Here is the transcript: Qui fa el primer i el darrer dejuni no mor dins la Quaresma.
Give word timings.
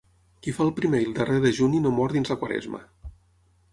Qui 0.45 0.53
fa 0.59 0.65
el 0.65 0.71
primer 0.79 1.01
i 1.03 1.05
el 1.09 1.13
darrer 1.19 1.37
dejuni 1.45 1.81
no 1.83 1.91
mor 1.99 2.17
dins 2.19 2.33
la 2.33 2.39
Quaresma. 2.45 2.85